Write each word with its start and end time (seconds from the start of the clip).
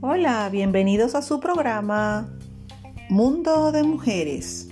Hola, 0.00 0.48
bienvenidos 0.48 1.16
a 1.16 1.22
su 1.22 1.40
programa 1.40 2.32
Mundo 3.08 3.72
de 3.72 3.82
Mujeres. 3.82 4.68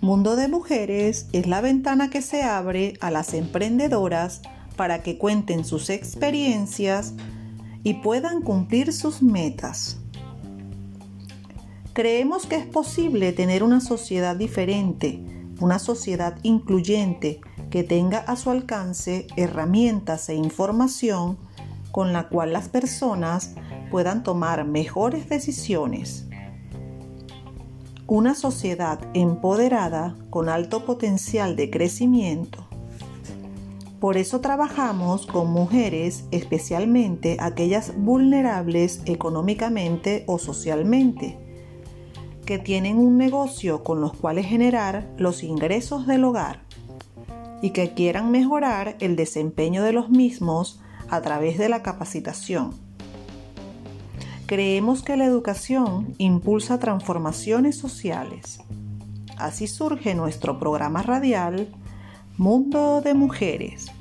Mundo 0.00 0.34
de 0.34 0.48
Mujeres 0.48 1.28
es 1.32 1.46
la 1.46 1.60
ventana 1.60 2.10
que 2.10 2.20
se 2.20 2.42
abre 2.42 2.94
a 3.00 3.12
las 3.12 3.32
emprendedoras 3.34 4.42
para 4.74 5.04
que 5.04 5.18
cuenten 5.18 5.64
sus 5.64 5.88
experiencias 5.88 7.14
y 7.84 7.94
puedan 7.94 8.42
cumplir 8.42 8.92
sus 8.92 9.22
metas. 9.22 10.00
Creemos 11.92 12.46
que 12.46 12.56
es 12.56 12.66
posible 12.66 13.32
tener 13.32 13.62
una 13.62 13.80
sociedad 13.80 14.34
diferente, 14.34 15.22
una 15.60 15.78
sociedad 15.78 16.36
incluyente 16.42 17.40
que 17.70 17.84
tenga 17.84 18.18
a 18.18 18.34
su 18.34 18.50
alcance 18.50 19.28
herramientas 19.36 20.28
e 20.28 20.34
información 20.34 21.38
con 21.98 22.12
la 22.12 22.28
cual 22.28 22.52
las 22.52 22.68
personas 22.68 23.56
puedan 23.90 24.22
tomar 24.22 24.64
mejores 24.64 25.28
decisiones. 25.28 26.28
Una 28.06 28.36
sociedad 28.36 29.00
empoderada 29.14 30.14
con 30.30 30.48
alto 30.48 30.84
potencial 30.84 31.56
de 31.56 31.70
crecimiento. 31.70 32.68
Por 33.98 34.16
eso 34.16 34.40
trabajamos 34.40 35.26
con 35.26 35.50
mujeres, 35.50 36.26
especialmente 36.30 37.36
aquellas 37.40 37.92
vulnerables 37.96 39.02
económicamente 39.06 40.22
o 40.28 40.38
socialmente, 40.38 41.36
que 42.46 42.60
tienen 42.60 42.98
un 42.98 43.16
negocio 43.16 43.82
con 43.82 44.00
los 44.00 44.12
cuales 44.12 44.46
generar 44.46 45.12
los 45.18 45.42
ingresos 45.42 46.06
del 46.06 46.22
hogar 46.22 46.60
y 47.60 47.70
que 47.70 47.92
quieran 47.94 48.30
mejorar 48.30 48.94
el 49.00 49.16
desempeño 49.16 49.82
de 49.82 49.90
los 49.90 50.10
mismos 50.10 50.80
a 51.10 51.20
través 51.20 51.58
de 51.58 51.68
la 51.68 51.82
capacitación. 51.82 52.70
Creemos 54.46 55.02
que 55.02 55.16
la 55.16 55.26
educación 55.26 56.14
impulsa 56.18 56.78
transformaciones 56.78 57.76
sociales. 57.76 58.60
Así 59.36 59.66
surge 59.66 60.14
nuestro 60.14 60.58
programa 60.58 61.02
radial 61.02 61.68
Mundo 62.38 63.02
de 63.02 63.14
Mujeres. 63.14 63.92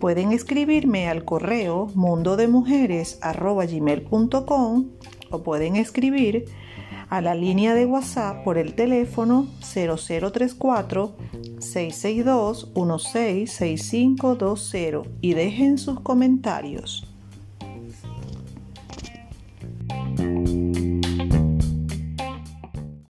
Pueden 0.00 0.32
escribirme 0.32 1.08
al 1.08 1.24
correo 1.26 1.90
mundodemujeres.com 1.94 4.86
o 5.30 5.42
pueden 5.42 5.76
escribir 5.76 6.46
a 7.10 7.20
la 7.20 7.34
línea 7.34 7.74
de 7.74 7.84
WhatsApp 7.86 8.44
por 8.44 8.56
el 8.56 8.74
teléfono 8.74 9.48
0034 9.60 11.16
662 11.58 12.70
166520 12.74 15.10
y 15.20 15.34
dejen 15.34 15.76
sus 15.76 16.00
comentarios. 16.00 17.09